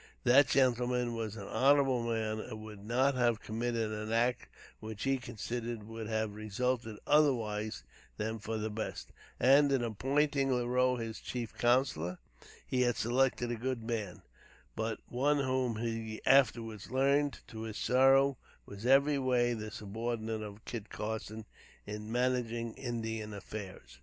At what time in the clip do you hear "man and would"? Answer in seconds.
2.01-2.83